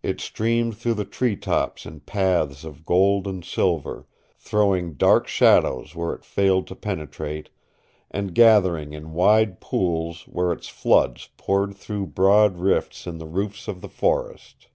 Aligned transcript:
It 0.00 0.20
streamed 0.20 0.76
through 0.76 0.94
the 0.94 1.04
treetops 1.04 1.86
in 1.86 1.98
paths 1.98 2.62
of 2.62 2.86
gold 2.86 3.26
and 3.26 3.44
silver, 3.44 4.06
throwing 4.38 4.94
dark 4.94 5.26
shadows 5.26 5.92
where 5.92 6.12
it 6.12 6.24
failed 6.24 6.68
to 6.68 6.76
penetrate, 6.76 7.50
and 8.08 8.32
gathering 8.32 8.92
in 8.92 9.10
wide 9.10 9.60
pools 9.60 10.22
where 10.28 10.52
its 10.52 10.68
floods 10.68 11.30
poured 11.36 11.74
through 11.74 12.06
broad 12.06 12.58
rifts 12.58 13.08
in 13.08 13.18
the 13.18 13.26
roofs 13.26 13.66
of 13.66 13.80
the 13.80 13.88
forest. 13.88 14.68